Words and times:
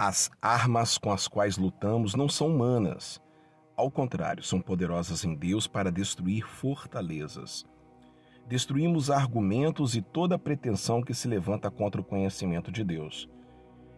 As 0.00 0.30
armas 0.40 0.96
com 0.96 1.10
as 1.10 1.26
quais 1.26 1.58
lutamos 1.58 2.14
não 2.14 2.28
são 2.28 2.46
humanas. 2.46 3.20
Ao 3.76 3.90
contrário, 3.90 4.44
são 4.44 4.60
poderosas 4.60 5.24
em 5.24 5.34
Deus 5.34 5.66
para 5.66 5.90
destruir 5.90 6.46
fortalezas. 6.46 7.66
Destruímos 8.46 9.10
argumentos 9.10 9.96
e 9.96 10.00
toda 10.00 10.38
pretensão 10.38 11.02
que 11.02 11.12
se 11.12 11.26
levanta 11.26 11.68
contra 11.68 12.00
o 12.00 12.04
conhecimento 12.04 12.70
de 12.70 12.84
Deus. 12.84 13.28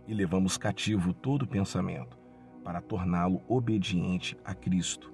E 0.09 0.15
levamos 0.15 0.57
cativo 0.57 1.12
todo 1.12 1.46
pensamento 1.46 2.17
para 2.64 2.80
torná-lo 2.80 3.43
obediente 3.46 4.39
a 4.43 4.55
Cristo. 4.55 5.12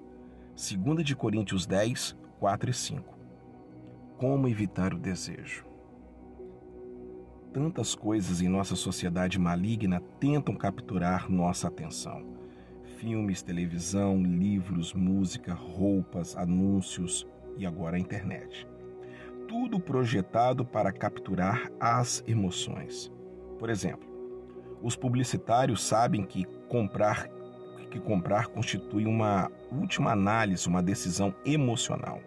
2 0.55 1.03
de 1.03 1.17
Coríntios 1.17 1.65
10, 1.65 2.15
4 2.39 2.69
e 2.69 2.73
5. 2.73 3.17
Como 4.17 4.47
evitar 4.47 4.93
o 4.93 4.97
desejo? 4.97 5.66
Tantas 7.57 7.95
coisas 7.95 8.39
em 8.39 8.47
nossa 8.47 8.75
sociedade 8.75 9.39
maligna 9.39 9.99
tentam 10.19 10.53
capturar 10.53 11.27
nossa 11.27 11.67
atenção. 11.67 12.23
Filmes, 12.99 13.41
televisão, 13.41 14.21
livros, 14.21 14.93
música, 14.93 15.55
roupas, 15.55 16.37
anúncios 16.37 17.27
e 17.57 17.65
agora 17.65 17.95
a 17.95 17.99
internet. 17.99 18.67
Tudo 19.47 19.79
projetado 19.79 20.63
para 20.63 20.91
capturar 20.91 21.71
as 21.79 22.23
emoções. 22.27 23.11
Por 23.57 23.71
exemplo, 23.71 24.07
os 24.79 24.95
publicitários 24.95 25.81
sabem 25.81 26.23
que 26.23 26.45
comprar 26.69 27.27
que 27.89 27.99
comprar 27.99 28.49
constitui 28.49 29.07
uma 29.07 29.51
última 29.71 30.11
análise, 30.11 30.67
uma 30.67 30.83
decisão 30.83 31.33
emocional. 31.43 32.21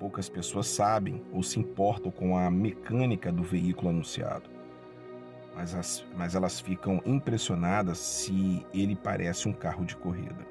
Poucas 0.00 0.28
pessoas 0.28 0.66
sabem 0.66 1.22
ou 1.30 1.42
se 1.42 1.60
importam 1.60 2.10
com 2.10 2.36
a 2.36 2.50
mecânica 2.50 3.30
do 3.30 3.44
veículo 3.44 3.90
anunciado, 3.90 4.50
mas, 5.54 5.74
as, 5.74 6.04
mas 6.16 6.34
elas 6.34 6.58
ficam 6.58 7.00
impressionadas 7.06 7.98
se 7.98 8.66
ele 8.74 8.96
parece 8.96 9.48
um 9.48 9.52
carro 9.52 9.84
de 9.84 9.94
corrida. 9.94 10.44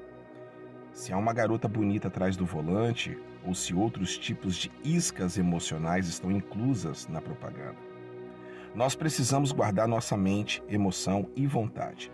Se 0.92 1.12
há 1.12 1.18
uma 1.18 1.34
garota 1.34 1.68
bonita 1.68 2.08
atrás 2.08 2.36
do 2.36 2.46
volante 2.46 3.18
ou 3.44 3.54
se 3.54 3.74
outros 3.74 4.16
tipos 4.16 4.54
de 4.54 4.70
iscas 4.82 5.36
emocionais 5.36 6.08
estão 6.08 6.30
inclusas 6.30 7.06
na 7.08 7.20
propaganda. 7.20 7.76
Nós 8.74 8.94
precisamos 8.94 9.52
guardar 9.52 9.86
nossa 9.86 10.16
mente, 10.16 10.62
emoção 10.68 11.28
e 11.36 11.46
vontade 11.46 12.10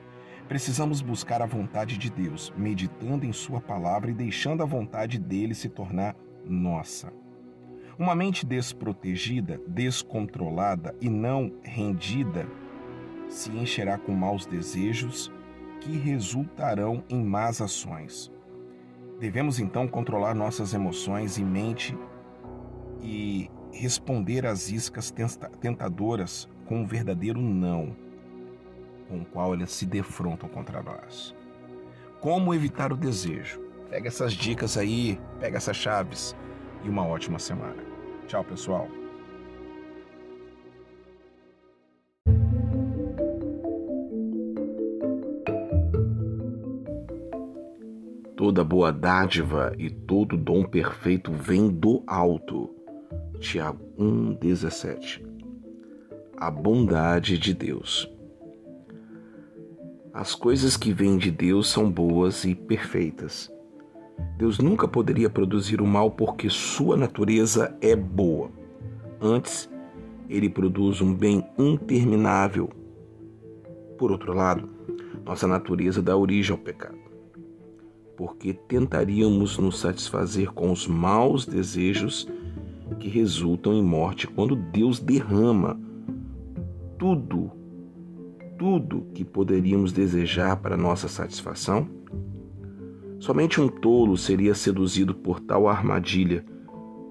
Precisamos 0.49 1.01
buscar 1.01 1.43
a 1.43 1.47
vontade 1.47 1.99
de 1.99 2.09
Deus, 2.09 2.53
meditando 2.57 3.27
em 3.27 3.33
Sua 3.33 3.61
palavra 3.61 4.11
e 4.13 4.15
deixando 4.15 4.63
a 4.63 4.67
vontade 4.67 5.19
dele 5.19 5.55
se 5.55 5.69
tornar 5.69 6.15
nossa. 6.45 7.13
Uma 7.99 8.15
mente 8.15 8.45
desprotegida, 8.45 9.61
descontrolada 9.67 10.95
e 11.01 11.09
não 11.09 11.53
rendida 11.63 12.47
se 13.29 13.51
encherá 13.51 13.97
com 13.97 14.13
maus 14.13 14.45
desejos 14.45 15.33
que 15.81 15.97
resultarão 15.97 17.03
em 17.09 17.25
más 17.25 17.61
ações. 17.61 18.31
Devemos 19.19 19.59
então 19.59 19.89
controlar 19.89 20.35
nossas 20.35 20.75
emoções 20.75 21.39
e 21.39 21.45
mente 21.45 21.97
e 23.01 23.51
responder 23.73 24.45
às 24.45 24.71
iscas 24.71 25.13
tentadoras 25.61 26.49
com 26.67 26.81
um 26.81 26.87
verdadeiro 26.87 27.41
não 27.41 27.97
com 29.09 29.21
o 29.21 29.25
qual 29.25 29.55
eles 29.55 29.71
se 29.71 29.87
defrontam 29.87 30.49
contra 30.49 30.83
nós. 30.83 31.35
Como 32.21 32.55
evitar 32.55 32.93
o 32.93 32.97
desejo? 32.97 33.61
Pega 33.89 34.09
essas 34.09 34.33
dicas 34.33 34.77
aí, 34.77 35.19
pega 35.39 35.57
essas 35.57 35.77
chaves 35.77 36.37
e 36.87 36.89
uma 36.89 37.07
ótima 37.07 37.39
semana. 37.39 37.83
Tchau, 38.27 38.45
pessoal. 38.45 38.89
Toda 48.37 48.63
boa 48.63 48.93
dádiva 48.93 49.73
e 49.77 49.91
todo 49.91 50.37
dom 50.37 50.65
perfeito 50.65 51.33
vem 51.33 51.69
do 51.69 52.03
alto. 52.07 52.71
Tiago 53.41 53.85
1,17. 53.99 55.27
A 56.37 56.51
bondade 56.51 57.39
de 57.39 57.53
Deus. 57.53 58.09
As 60.13 60.35
coisas 60.35 60.77
que 60.77 60.93
vêm 60.93 61.19
de 61.19 61.31
Deus 61.31 61.69
são 61.69 61.91
boas 61.91 62.45
e 62.45 62.55
perfeitas. 62.55 63.51
Deus 64.37 64.59
nunca 64.59 64.87
poderia 64.87 65.31
produzir 65.31 65.81
o 65.81 65.87
mal 65.87 66.11
porque 66.11 66.49
sua 66.51 66.97
natureza 66.97 67.77
é 67.81 67.97
boa. 67.97 68.51
Antes, 69.21 69.69
ele 70.29 70.49
produz 70.49 71.01
um 71.01 71.15
bem 71.15 71.45
interminável. 71.59 72.69
Por 73.99 74.13
outro 74.13 74.35
lado, 74.35 74.69
nossa 75.25 75.47
natureza 75.47 76.03
dá 76.03 76.17
origem 76.17 76.53
ao 76.53 76.59
pecado. 76.59 76.99
Porque 78.17 78.53
tentaríamos 78.53 79.59
nos 79.59 79.79
satisfazer 79.79 80.53
com 80.53 80.71
os 80.71 80.87
maus 80.87 81.47
desejos 81.47 82.29
que 82.99 83.09
resultam 83.09 83.73
em 83.75 83.83
morte 83.83 84.27
quando 84.27 84.57
Deus 84.57 85.01
derrama 85.01 85.79
tudo 86.99 87.51
tudo 88.59 89.07
que 89.15 89.25
poderíamos 89.25 89.93
desejar 89.93 90.57
para 90.57 90.77
nossa 90.77 91.09
satisfação? 91.09 91.89
Somente 93.19 93.61
um 93.61 93.69
tolo 93.69 94.17
seria 94.17 94.55
seduzido 94.55 95.15
por 95.15 95.41
tal 95.41 95.69
armadilha 95.69 96.45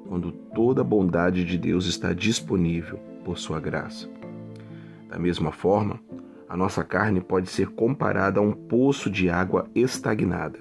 quando 0.08 0.32
toda 0.32 0.82
a 0.82 0.84
bondade 0.84 1.44
de 1.44 1.58
Deus 1.58 1.86
está 1.86 2.14
disponível 2.14 3.00
por 3.24 3.38
sua 3.38 3.60
graça. 3.60 4.10
Da 5.10 5.18
mesma 5.18 5.52
forma, 5.52 6.00
a 6.48 6.56
nossa 6.56 6.84
carne 6.84 7.20
pode 7.20 7.50
ser 7.50 7.70
comparada 7.70 8.40
a 8.40 8.44
um 8.44 8.52
poço 8.52 9.10
de 9.10 9.30
água 9.30 9.68
estagnada. 9.74 10.60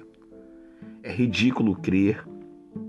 É 1.03 1.11
ridículo 1.11 1.75
crer 1.75 2.25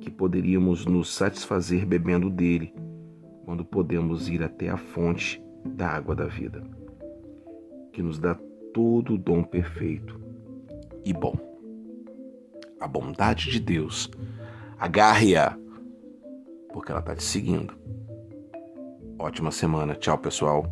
que 0.00 0.10
poderíamos 0.10 0.86
nos 0.86 1.14
satisfazer 1.14 1.84
bebendo 1.84 2.30
dele, 2.30 2.74
quando 3.44 3.64
podemos 3.64 4.28
ir 4.28 4.42
até 4.42 4.68
a 4.68 4.76
fonte 4.76 5.42
da 5.64 5.88
água 5.88 6.14
da 6.14 6.26
vida 6.26 6.62
que 7.96 8.02
nos 8.02 8.18
dá 8.18 8.38
todo 8.74 9.14
o 9.14 9.18
dom 9.18 9.42
perfeito 9.42 10.20
e 11.02 11.14
bom. 11.14 11.55
A 12.80 12.86
bondade 12.86 13.50
de 13.50 13.58
Deus, 13.60 14.10
agarre-a, 14.78 15.56
porque 16.72 16.90
ela 16.90 17.00
está 17.00 17.14
te 17.14 17.22
seguindo. 17.22 17.76
Ótima 19.18 19.50
semana. 19.50 19.94
Tchau, 19.94 20.18
pessoal. 20.18 20.66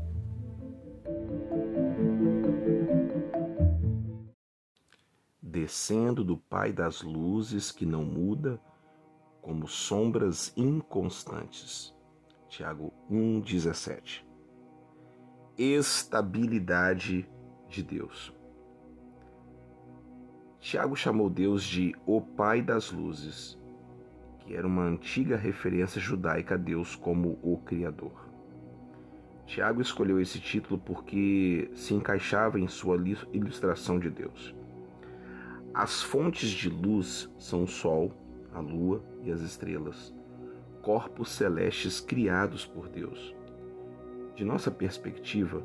Descendo 5.41 6.23
do 6.23 6.37
Pai 6.37 6.73
das 6.73 7.03
luzes 7.03 7.71
que 7.71 7.87
não 7.87 8.05
muda, 8.05 8.61
como 9.41 9.67
sombras 9.67 10.53
inconstantes. 10.57 11.95
Tiago 12.49 12.93
1,17 13.11 14.25
estabilidade 15.57 17.29
de 17.69 17.83
Deus. 17.83 18.34
Tiago 20.65 20.97
chamou 20.97 21.29
Deus 21.29 21.63
de 21.63 21.95
o 22.07 22.23
Pai 22.23 22.63
das 22.63 22.91
Luzes, 22.91 23.61
que 24.39 24.57
era 24.57 24.67
uma 24.67 24.83
antiga 24.83 25.37
referência 25.37 26.01
judaica 26.01 26.55
a 26.55 26.57
Deus 26.57 26.97
como 26.97 27.39
o 27.43 27.59
Criador. 27.59 28.27
Tiago 29.45 29.83
escolheu 29.83 30.19
esse 30.19 30.41
título 30.41 30.81
porque 30.81 31.71
se 31.75 31.93
encaixava 31.93 32.59
em 32.59 32.67
sua 32.67 32.97
ilustração 33.31 33.99
de 33.99 34.09
Deus. 34.09 34.55
As 35.75 36.03
fontes 36.03 36.49
de 36.49 36.71
luz 36.71 37.31
são 37.39 37.65
o 37.65 37.69
Sol, 37.69 38.11
a 38.51 38.59
Lua 38.59 39.05
e 39.23 39.31
as 39.31 39.43
estrelas, 39.43 40.15
corpos 40.81 41.29
celestes 41.29 42.01
criados 42.01 42.65
por 42.65 42.89
Deus. 42.89 43.37
De 44.35 44.47
nossa 44.47 44.71
perspectiva, 44.71 45.63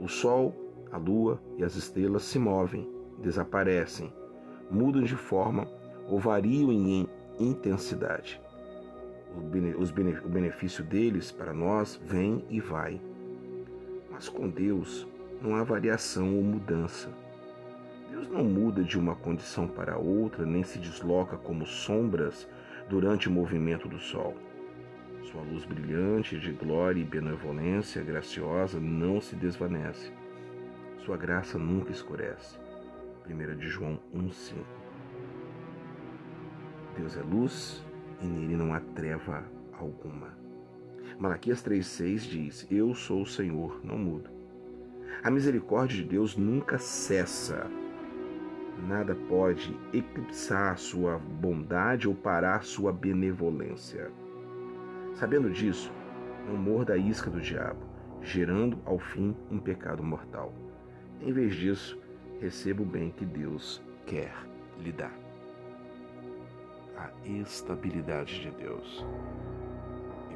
o 0.00 0.08
Sol, 0.08 0.54
a 0.90 0.96
Lua 0.96 1.38
e 1.58 1.62
as 1.62 1.76
estrelas 1.76 2.22
se 2.22 2.38
movem, 2.38 2.90
desaparecem, 3.20 4.10
mudam 4.70 5.02
de 5.02 5.16
forma 5.16 5.66
ou 6.06 6.18
variam 6.18 6.72
em 6.72 7.08
intensidade. 7.38 8.40
O 9.36 10.28
benefício 10.28 10.82
deles 10.82 11.30
para 11.30 11.52
nós 11.52 12.00
vem 12.04 12.44
e 12.48 12.60
vai. 12.60 13.00
Mas 14.10 14.28
com 14.28 14.48
Deus 14.48 15.06
não 15.40 15.54
há 15.54 15.62
variação 15.62 16.34
ou 16.36 16.42
mudança. 16.42 17.08
Deus 18.10 18.28
não 18.28 18.42
muda 18.42 18.82
de 18.82 18.98
uma 18.98 19.14
condição 19.14 19.68
para 19.68 19.98
outra, 19.98 20.44
nem 20.44 20.64
se 20.64 20.78
desloca 20.78 21.36
como 21.36 21.66
sombras 21.66 22.48
durante 22.88 23.28
o 23.28 23.30
movimento 23.30 23.86
do 23.86 23.98
Sol. 23.98 24.34
Sua 25.22 25.42
luz 25.42 25.64
brilhante 25.64 26.40
de 26.40 26.52
glória 26.52 27.00
e 27.00 27.04
benevolência 27.04 28.02
graciosa 28.02 28.80
não 28.80 29.20
se 29.20 29.36
desvanece. 29.36 30.10
Sua 31.04 31.16
graça 31.16 31.58
nunca 31.58 31.92
escurece. 31.92 32.58
1 33.28 33.56
de 33.56 33.68
João 33.68 34.00
1,5 34.14 34.56
Deus 36.96 37.16
é 37.16 37.22
luz 37.22 37.84
e 38.20 38.26
nele 38.26 38.56
não 38.56 38.74
há 38.74 38.80
treva 38.80 39.44
alguma. 39.72 40.36
Malaquias 41.18 41.62
3,6 41.62 42.18
diz: 42.28 42.66
Eu 42.70 42.94
sou 42.94 43.22
o 43.22 43.26
Senhor, 43.26 43.80
não 43.84 43.96
mudo. 43.96 44.30
A 45.22 45.30
misericórdia 45.30 46.02
de 46.02 46.08
Deus 46.08 46.36
nunca 46.36 46.78
cessa. 46.78 47.70
Nada 48.88 49.14
pode 49.28 49.76
eclipsar 49.92 50.76
sua 50.78 51.18
bondade 51.18 52.08
ou 52.08 52.14
parar 52.14 52.64
sua 52.64 52.92
benevolência. 52.92 54.10
Sabendo 55.14 55.50
disso, 55.50 55.92
não 56.48 56.56
morda 56.56 56.94
a 56.94 56.96
isca 56.96 57.28
do 57.28 57.40
diabo, 57.40 57.80
gerando 58.22 58.78
ao 58.84 58.98
fim 58.98 59.36
um 59.50 59.58
pecado 59.58 60.02
mortal. 60.02 60.52
Em 61.20 61.32
vez 61.32 61.54
disso, 61.54 61.98
receba 62.40 62.82
o 62.82 62.86
bem 62.86 63.10
que 63.10 63.24
Deus 63.24 63.82
quer 64.06 64.32
lhe 64.78 64.92
dar. 64.92 65.16
A 66.96 67.10
estabilidade 67.24 68.40
de 68.40 68.50
Deus. 68.50 69.04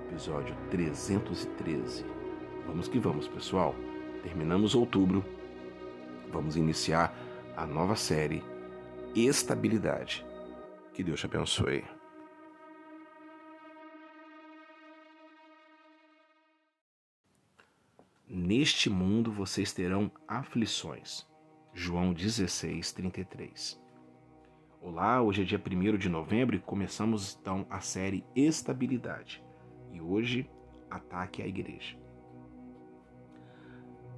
Episódio 0.06 0.54
313. 0.70 2.04
Vamos 2.66 2.88
que 2.88 2.99
vamos, 2.99 3.26
pessoal. 3.26 3.75
Terminamos 4.22 4.75
outubro. 4.75 5.25
Vamos 6.31 6.56
iniciar 6.56 7.14
a 7.56 7.66
nova 7.66 7.96
série 7.96 8.43
Estabilidade. 9.14 10.25
Que 10.94 11.02
Deus 11.02 11.20
te 11.20 11.26
abençoe. 11.26 11.84
Neste 18.28 18.88
mundo 18.88 19.31
vocês 19.31 19.72
terão 19.72 20.10
aflições. 20.26 21.31
João 21.74 22.12
16, 22.12 22.92
33. 22.92 23.80
Olá, 24.78 25.22
hoje 25.22 25.40
é 25.40 25.44
dia 25.44 25.58
1 25.58 25.96
de 25.96 26.08
novembro 26.08 26.54
e 26.54 26.60
começamos 26.60 27.38
então 27.40 27.66
a 27.70 27.80
série 27.80 28.22
Estabilidade. 28.36 29.42
E 29.90 29.98
hoje, 29.98 30.50
ataque 30.90 31.42
à 31.42 31.46
igreja. 31.46 31.96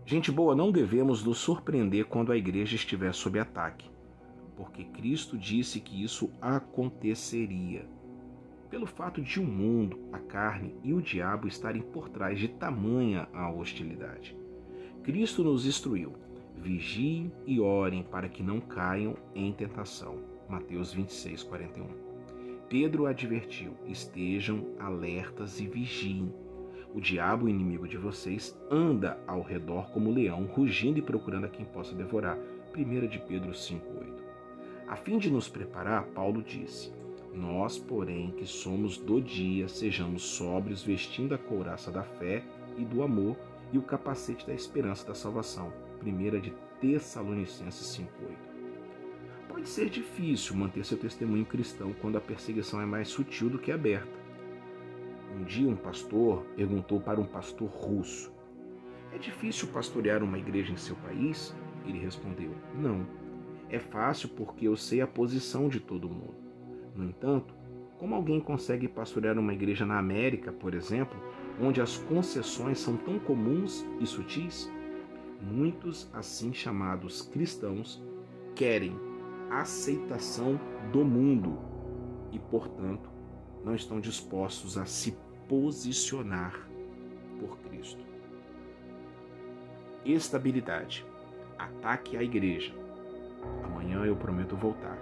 Gente 0.04 0.32
boa, 0.32 0.56
não 0.56 0.72
devemos 0.72 1.22
nos 1.22 1.38
surpreender 1.38 2.06
quando 2.06 2.32
a 2.32 2.36
igreja 2.36 2.74
estiver 2.74 3.14
sob 3.14 3.38
ataque, 3.38 3.88
porque 4.56 4.82
Cristo 4.84 5.38
disse 5.38 5.78
que 5.78 6.02
isso 6.02 6.32
aconteceria 6.42 7.88
pelo 8.68 8.86
fato 8.86 9.22
de 9.22 9.38
o 9.38 9.44
mundo, 9.44 10.08
a 10.12 10.18
carne 10.18 10.76
e 10.82 10.92
o 10.92 11.00
diabo 11.00 11.46
estarem 11.46 11.80
por 11.80 12.08
trás 12.08 12.36
de 12.36 12.48
tamanha 12.48 13.28
a 13.32 13.48
hostilidade. 13.48 14.36
Cristo 15.04 15.44
nos 15.44 15.64
instruiu: 15.64 16.23
vigiem 16.64 17.30
e 17.46 17.60
orem 17.60 18.02
para 18.02 18.26
que 18.26 18.42
não 18.42 18.58
caiam 18.58 19.14
em 19.34 19.52
tentação. 19.52 20.16
Mateus 20.48 20.94
26, 20.94 21.42
41. 21.42 21.86
Pedro 22.70 23.04
advertiu: 23.04 23.74
estejam 23.86 24.66
alertas 24.78 25.60
e 25.60 25.66
vigiem. 25.66 26.32
O 26.94 27.00
diabo, 27.00 27.48
inimigo 27.48 27.86
de 27.86 27.98
vocês, 27.98 28.58
anda 28.70 29.18
ao 29.26 29.42
redor 29.42 29.90
como 29.90 30.10
leão, 30.10 30.44
rugindo 30.46 30.98
e 30.98 31.02
procurando 31.02 31.44
a 31.44 31.50
quem 31.50 31.66
possa 31.66 31.94
devorar. 31.94 32.38
1 32.74 33.08
de 33.08 33.18
Pedro 33.18 33.52
5,8. 33.52 34.24
A 34.88 34.96
fim 34.96 35.18
de 35.18 35.30
nos 35.30 35.48
preparar, 35.48 36.04
Paulo 36.06 36.42
disse: 36.42 36.92
nós, 37.34 37.76
porém, 37.76 38.30
que 38.30 38.46
somos 38.46 38.96
do 38.96 39.20
dia, 39.20 39.68
sejamos 39.68 40.22
sóbrios, 40.22 40.82
vestindo 40.82 41.34
a 41.34 41.38
couraça 41.38 41.90
da 41.90 42.04
fé 42.04 42.42
e 42.78 42.84
do 42.84 43.02
amor 43.02 43.36
e 43.72 43.76
o 43.76 43.82
capacete 43.82 44.46
da 44.46 44.54
esperança 44.54 45.06
da 45.06 45.14
salvação. 45.14 45.72
1 46.04 46.40
de 46.40 46.52
Tessalonicenses 46.80 47.98
5,8. 47.98 48.54
Pode 49.48 49.68
ser 49.68 49.88
difícil 49.88 50.56
manter 50.56 50.84
seu 50.84 50.98
testemunho 50.98 51.44
cristão 51.44 51.94
quando 52.00 52.18
a 52.18 52.20
perseguição 52.20 52.80
é 52.80 52.86
mais 52.86 53.08
sutil 53.08 53.48
do 53.48 53.58
que 53.58 53.72
aberta. 53.72 54.24
Um 55.36 55.44
dia 55.44 55.68
um 55.68 55.76
pastor 55.76 56.44
perguntou 56.56 57.00
para 57.00 57.20
um 57.20 57.26
pastor 57.26 57.68
russo: 57.68 58.32
É 59.12 59.18
difícil 59.18 59.68
pastorear 59.68 60.22
uma 60.22 60.38
igreja 60.38 60.72
em 60.72 60.76
seu 60.76 60.96
país? 60.96 61.54
Ele 61.86 61.98
respondeu: 61.98 62.50
Não. 62.74 63.06
É 63.70 63.78
fácil 63.78 64.28
porque 64.28 64.68
eu 64.68 64.76
sei 64.76 65.00
a 65.00 65.06
posição 65.06 65.68
de 65.68 65.80
todo 65.80 66.08
mundo. 66.08 66.34
No 66.94 67.04
entanto, 67.04 67.54
como 67.98 68.14
alguém 68.14 68.40
consegue 68.40 68.86
pastorear 68.86 69.38
uma 69.38 69.54
igreja 69.54 69.86
na 69.86 69.98
América, 69.98 70.52
por 70.52 70.74
exemplo, 70.74 71.18
onde 71.60 71.80
as 71.80 71.96
concessões 71.96 72.78
são 72.78 72.96
tão 72.96 73.18
comuns 73.18 73.84
e 74.00 74.06
sutis? 74.06 74.70
Muitos 75.50 76.08
assim 76.12 76.52
chamados 76.52 77.22
cristãos 77.22 78.02
querem 78.54 78.98
aceitação 79.50 80.58
do 80.90 81.04
mundo 81.04 81.58
e, 82.32 82.38
portanto, 82.38 83.10
não 83.64 83.74
estão 83.74 84.00
dispostos 84.00 84.78
a 84.78 84.86
se 84.86 85.16
posicionar 85.48 86.68
por 87.38 87.58
Cristo. 87.58 88.04
Estabilidade. 90.04 91.04
Ataque 91.58 92.16
à 92.16 92.22
igreja. 92.22 92.74
Amanhã 93.62 94.04
eu 94.04 94.16
prometo 94.16 94.56
voltar, 94.56 94.98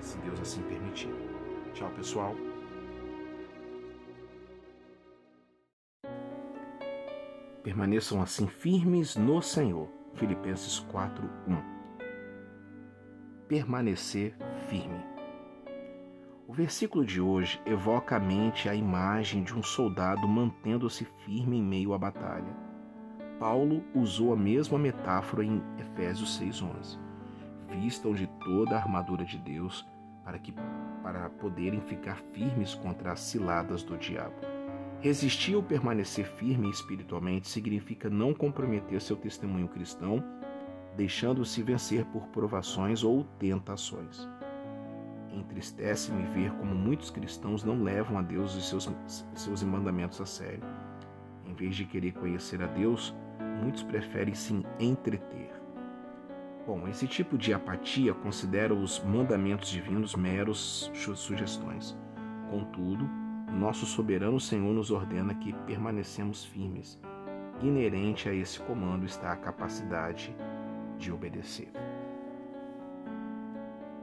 se 0.00 0.18
Deus 0.18 0.40
assim 0.40 0.62
permitir. 0.62 1.14
Tchau, 1.74 1.90
pessoal. 1.90 2.34
Permaneçam 7.68 8.22
assim 8.22 8.46
firmes 8.46 9.14
no 9.14 9.42
Senhor. 9.42 9.90
Filipenses 10.14 10.80
4:1. 10.90 11.62
Permanecer 13.46 14.34
firme. 14.70 15.04
O 16.46 16.54
versículo 16.54 17.04
de 17.04 17.20
hoje 17.20 17.60
evoca 17.66 18.16
à 18.16 18.18
mente 18.18 18.70
a 18.70 18.74
imagem 18.74 19.42
de 19.42 19.54
um 19.54 19.62
soldado 19.62 20.26
mantendo-se 20.26 21.04
firme 21.26 21.58
em 21.58 21.62
meio 21.62 21.92
à 21.92 21.98
batalha. 21.98 22.56
Paulo 23.38 23.84
usou 23.94 24.32
a 24.32 24.36
mesma 24.36 24.78
metáfora 24.78 25.44
em 25.44 25.62
Efésios 25.78 26.38
6:11. 26.38 26.98
Vistam 27.68 28.14
de 28.14 28.26
toda 28.42 28.76
a 28.76 28.78
armadura 28.78 29.26
de 29.26 29.36
Deus 29.36 29.86
para 30.24 30.38
que 30.38 30.54
para 31.02 31.28
poderem 31.28 31.82
ficar 31.82 32.16
firmes 32.32 32.74
contra 32.74 33.12
as 33.12 33.20
ciladas 33.20 33.82
do 33.82 33.98
diabo. 33.98 34.57
Resistir 35.00 35.54
ou 35.54 35.62
permanecer 35.62 36.26
firme 36.26 36.68
espiritualmente 36.68 37.48
significa 37.48 38.10
não 38.10 38.34
comprometer 38.34 39.00
seu 39.00 39.16
testemunho 39.16 39.68
cristão, 39.68 40.24
deixando-se 40.96 41.62
vencer 41.62 42.04
por 42.06 42.26
provações 42.28 43.04
ou 43.04 43.22
tentações. 43.38 44.28
Entristece-me 45.32 46.24
ver 46.34 46.50
como 46.54 46.74
muitos 46.74 47.10
cristãos 47.10 47.62
não 47.62 47.80
levam 47.80 48.18
a 48.18 48.22
Deus 48.22 48.56
e 48.56 48.60
seus, 48.60 48.90
seus 49.34 49.62
mandamentos 49.62 50.20
a 50.20 50.26
sério. 50.26 50.64
Em 51.46 51.54
vez 51.54 51.76
de 51.76 51.84
querer 51.84 52.12
conhecer 52.14 52.60
a 52.60 52.66
Deus, 52.66 53.14
muitos 53.62 53.84
preferem 53.84 54.34
se 54.34 54.52
entreter. 54.80 55.52
Bom, 56.66 56.88
esse 56.88 57.06
tipo 57.06 57.38
de 57.38 57.54
apatia 57.54 58.12
considera 58.14 58.74
os 58.74 59.00
mandamentos 59.04 59.70
divinos 59.70 60.16
meros 60.16 60.90
sugestões. 61.14 61.96
Contudo, 62.50 63.08
nosso 63.52 63.86
soberano 63.86 64.38
Senhor 64.38 64.72
nos 64.74 64.90
ordena 64.90 65.34
que 65.34 65.52
permanecemos 65.52 66.44
firmes. 66.44 67.00
Inerente 67.62 68.28
a 68.28 68.34
esse 68.34 68.60
comando 68.60 69.04
está 69.04 69.32
a 69.32 69.36
capacidade 69.36 70.34
de 70.98 71.10
obedecer. 71.12 71.70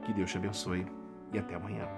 Que 0.04 0.12
Deus 0.12 0.30
te 0.30 0.38
abençoe 0.38 0.86
e 1.32 1.38
até 1.38 1.54
amanhã. 1.54 1.88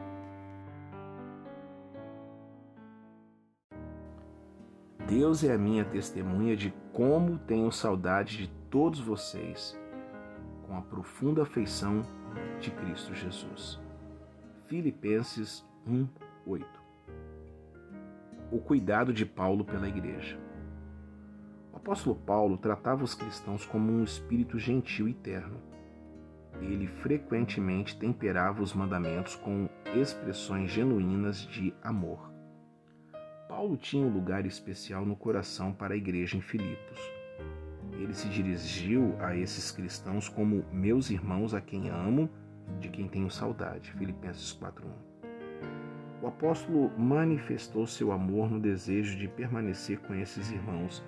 Deus 5.07 5.43
é 5.43 5.55
a 5.55 5.59
minha 5.59 5.85
testemunha 5.85 6.55
de 6.55 6.73
como 6.93 7.39
tenho 7.39 7.73
saudade 7.73 8.37
de 8.37 8.49
todos 8.71 9.01
vocês 9.01 9.79
com 10.67 10.77
a 10.77 10.83
profunda 10.83 11.43
afeição 11.43 12.03
de 12.61 12.71
Cristo 12.71 13.15
Jesus. 13.15 13.81
Filipenses 14.67 15.67
1:8. 15.87 16.78
O 18.51 18.59
cuidado 18.59 19.13
de 19.13 19.27
Paulo 19.27 19.65
pela 19.65 19.89
igreja. 19.89 20.39
O 21.73 21.77
apóstolo 21.77 22.17
Paulo 22.17 22.57
tratava 22.57 23.05
os 23.05 23.15
cristãos 23.15 23.65
como 23.65 23.93
um 23.93 24.03
espírito 24.03 24.59
gentil 24.59 25.09
e 25.09 25.15
terno. 25.15 25.61
Ele 26.61 26.87
frequentemente 26.87 27.99
temperava 27.99 28.63
os 28.63 28.73
mandamentos 28.73 29.37
com 29.37 29.69
expressões 29.95 30.71
genuínas 30.71 31.43
de 31.43 31.75
amor. 31.83 32.33
Paulo 33.49 33.77
tinha 33.77 34.05
um 34.05 34.13
lugar 34.13 34.45
especial 34.45 35.05
no 35.05 35.15
coração 35.15 35.73
para 35.73 35.95
a 35.95 35.97
igreja 35.97 36.37
em 36.37 36.41
Filipos 36.41 37.19
ele 37.93 38.15
se 38.15 38.29
dirigiu 38.29 39.17
a 39.21 39.37
esses 39.37 39.71
cristãos 39.71 40.29
como 40.29 40.65
meus 40.73 41.11
irmãos 41.11 41.53
a 41.53 41.61
quem 41.61 41.89
amo, 41.89 42.31
de 42.81 42.89
quem 42.89 43.09
tenho 43.09 43.31
saudade. 43.31 43.93
Filipenses 43.93 44.53
4:1. 44.53 45.08
O 46.21 46.27
apóstolo 46.27 46.91
manifestou 46.99 47.87
seu 47.87 48.11
amor 48.11 48.51
no 48.51 48.59
desejo 48.59 49.17
de 49.17 49.29
permanecer 49.29 50.01
com 50.01 50.15
esses 50.15 50.51
irmãos 50.51 51.05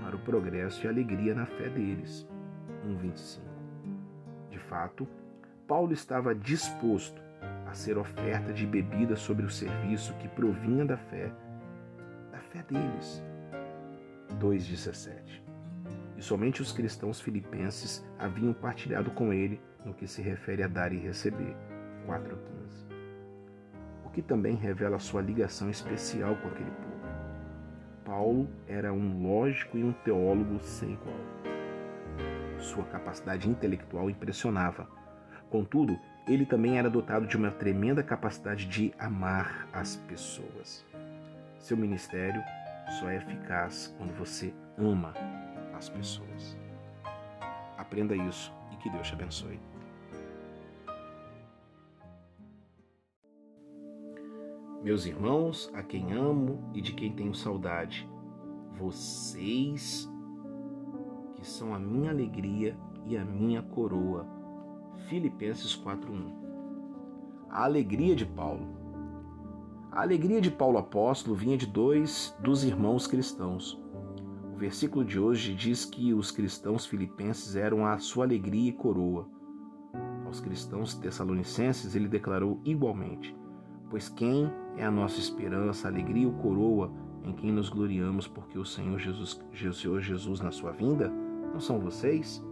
para 0.00 0.16
o 0.16 0.18
progresso 0.20 0.86
e 0.86 0.88
alegria 0.88 1.34
na 1.34 1.44
fé 1.44 1.68
deles. 1.68 2.26
1:25. 2.86 3.42
De 4.50 4.58
fato, 4.58 5.06
Paulo 5.66 5.92
estava 5.92 6.34
disposto 6.34 7.20
a 7.66 7.74
ser 7.74 7.98
oferta 7.98 8.52
de 8.52 8.66
bebida 8.66 9.16
sobre 9.16 9.44
o 9.44 9.50
serviço 9.50 10.14
que 10.14 10.28
provinha 10.28 10.84
da 10.86 10.96
fé, 10.96 11.30
da 12.32 12.38
fé 12.38 12.62
deles. 12.62 13.22
2:17. 14.38 15.42
e 16.16 16.22
somente 16.22 16.62
os 16.62 16.72
cristãos 16.72 17.20
filipenses 17.20 18.02
haviam 18.18 18.54
partilhado 18.54 19.10
com 19.10 19.34
ele 19.34 19.60
no 19.84 19.92
que 19.92 20.06
se 20.06 20.22
refere 20.22 20.62
a 20.62 20.68
dar 20.68 20.92
e 20.92 20.96
receber. 20.96 21.54
4,15. 22.06 22.85
Que 24.16 24.22
também 24.22 24.54
revela 24.54 24.98
sua 24.98 25.20
ligação 25.20 25.68
especial 25.68 26.36
com 26.36 26.48
aquele 26.48 26.70
povo. 26.70 26.96
Paulo 28.02 28.48
era 28.66 28.90
um 28.90 29.22
lógico 29.22 29.76
e 29.76 29.84
um 29.84 29.92
teólogo 29.92 30.58
sem 30.58 30.94
igual. 30.94 31.18
Sua 32.58 32.84
capacidade 32.84 33.46
intelectual 33.46 34.08
impressionava. 34.08 34.88
Contudo, 35.50 35.98
ele 36.26 36.46
também 36.46 36.78
era 36.78 36.88
dotado 36.88 37.26
de 37.26 37.36
uma 37.36 37.50
tremenda 37.50 38.02
capacidade 38.02 38.64
de 38.64 38.90
amar 38.98 39.68
as 39.70 39.96
pessoas. 39.96 40.82
Seu 41.58 41.76
ministério 41.76 42.42
só 42.98 43.10
é 43.10 43.16
eficaz 43.16 43.94
quando 43.98 44.16
você 44.16 44.50
ama 44.78 45.12
as 45.76 45.90
pessoas. 45.90 46.56
Aprenda 47.76 48.16
isso 48.16 48.50
e 48.72 48.76
que 48.76 48.88
Deus 48.88 49.08
te 49.08 49.12
abençoe. 49.12 49.60
Meus 54.86 55.04
irmãos, 55.04 55.68
a 55.74 55.82
quem 55.82 56.12
amo 56.12 56.70
e 56.72 56.80
de 56.80 56.92
quem 56.92 57.10
tenho 57.10 57.34
saudade, 57.34 58.08
vocês 58.78 60.08
que 61.34 61.44
são 61.44 61.74
a 61.74 61.78
minha 61.80 62.12
alegria 62.12 62.78
e 63.04 63.16
a 63.16 63.24
minha 63.24 63.60
coroa. 63.62 64.24
Filipenses 65.08 65.74
4:1. 65.74 66.32
A 67.50 67.64
alegria 67.64 68.14
de 68.14 68.24
Paulo. 68.24 68.64
A 69.90 70.02
alegria 70.02 70.40
de 70.40 70.52
Paulo 70.52 70.78
apóstolo 70.78 71.34
vinha 71.34 71.58
de 71.58 71.66
dois 71.66 72.32
dos 72.40 72.62
irmãos 72.62 73.08
cristãos. 73.08 73.82
O 74.54 74.56
versículo 74.56 75.04
de 75.04 75.18
hoje 75.18 75.52
diz 75.52 75.84
que 75.84 76.14
os 76.14 76.30
cristãos 76.30 76.86
filipenses 76.86 77.56
eram 77.56 77.84
a 77.84 77.98
sua 77.98 78.24
alegria 78.24 78.70
e 78.70 78.72
coroa. 78.72 79.28
Aos 80.24 80.38
cristãos 80.38 80.94
tessalonicenses 80.94 81.96
ele 81.96 82.06
declarou 82.06 82.60
igualmente: 82.64 83.34
Pois 83.88 84.08
quem 84.08 84.50
é 84.76 84.84
a 84.84 84.90
nossa 84.90 85.18
esperança, 85.18 85.88
alegria 85.88 86.26
ou 86.26 86.34
coroa 86.34 86.90
em 87.24 87.32
quem 87.32 87.52
nos 87.52 87.68
gloriamos 87.68 88.26
porque 88.26 88.58
o 88.58 88.64
Senhor 88.64 88.98
Jesus, 88.98 89.40
Senhor 89.72 90.00
Jesus 90.00 90.40
na 90.40 90.50
sua 90.50 90.72
vinda 90.72 91.08
não 91.52 91.60
são 91.60 91.78
vocês? 91.78 92.44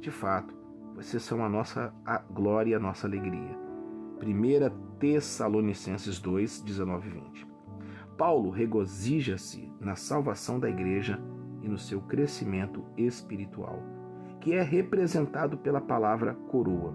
De 0.00 0.10
fato, 0.10 0.54
vocês 0.94 1.22
são 1.22 1.44
a 1.44 1.48
nossa 1.48 1.92
a 2.04 2.18
glória 2.18 2.72
e 2.72 2.74
a 2.74 2.78
nossa 2.78 3.06
alegria. 3.06 3.58
1 4.22 4.98
Tessalonicenses 4.98 6.20
2, 6.20 6.60
19 6.62 7.08
e 7.08 7.12
20. 7.12 7.46
Paulo 8.18 8.50
regozija-se 8.50 9.72
na 9.80 9.96
salvação 9.96 10.60
da 10.60 10.68
igreja 10.68 11.18
e 11.62 11.68
no 11.68 11.78
seu 11.78 12.02
crescimento 12.02 12.84
espiritual, 12.96 13.82
que 14.40 14.52
é 14.52 14.62
representado 14.62 15.56
pela 15.56 15.80
palavra 15.80 16.34
coroa. 16.50 16.94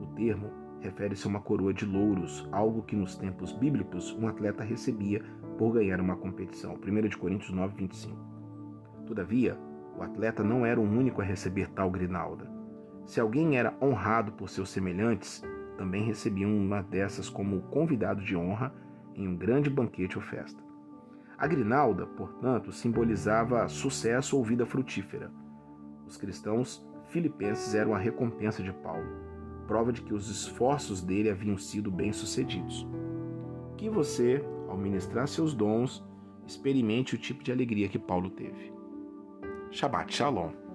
O 0.00 0.06
termo 0.14 0.65
refere-se 0.80 1.26
a 1.26 1.30
uma 1.30 1.40
coroa 1.40 1.72
de 1.72 1.84
louros, 1.84 2.48
algo 2.52 2.82
que 2.82 2.96
nos 2.96 3.16
tempos 3.16 3.52
bíblicos 3.52 4.12
um 4.12 4.28
atleta 4.28 4.62
recebia 4.62 5.22
por 5.58 5.72
ganhar 5.72 6.00
uma 6.00 6.16
competição. 6.16 6.74
1 6.74 7.18
Coríntios 7.18 7.52
9, 7.52 7.74
25. 7.76 8.16
Todavia, 9.06 9.58
o 9.96 10.02
atleta 10.02 10.42
não 10.42 10.66
era 10.66 10.80
o 10.80 10.84
único 10.84 11.20
a 11.20 11.24
receber 11.24 11.68
tal 11.70 11.90
grinalda. 11.90 12.50
Se 13.06 13.20
alguém 13.20 13.56
era 13.56 13.76
honrado 13.80 14.32
por 14.32 14.48
seus 14.48 14.70
semelhantes, 14.70 15.42
também 15.78 16.04
recebia 16.04 16.46
uma 16.46 16.82
dessas 16.82 17.28
como 17.28 17.62
convidado 17.62 18.22
de 18.22 18.36
honra 18.36 18.74
em 19.14 19.26
um 19.28 19.36
grande 19.36 19.70
banquete 19.70 20.16
ou 20.16 20.22
festa. 20.22 20.62
A 21.38 21.46
grinalda, 21.46 22.06
portanto, 22.06 22.72
simbolizava 22.72 23.68
sucesso 23.68 24.36
ou 24.36 24.44
vida 24.44 24.66
frutífera. 24.66 25.30
Os 26.06 26.16
cristãos 26.16 26.86
filipenses 27.08 27.74
eram 27.74 27.94
a 27.94 27.98
recompensa 27.98 28.62
de 28.62 28.72
Paulo 28.72 29.35
prova 29.66 29.92
de 29.92 30.02
que 30.02 30.14
os 30.14 30.28
esforços 30.28 31.02
dele 31.02 31.30
haviam 31.30 31.58
sido 31.58 31.90
bem-sucedidos. 31.90 32.86
Que 33.76 33.90
você, 33.90 34.44
ao 34.68 34.76
ministrar 34.76 35.28
seus 35.28 35.54
dons, 35.54 36.04
experimente 36.46 37.14
o 37.14 37.18
tipo 37.18 37.42
de 37.42 37.52
alegria 37.52 37.88
que 37.88 37.98
Paulo 37.98 38.30
teve. 38.30 38.72
Shabbat 39.70 40.14
Shalom. 40.14 40.65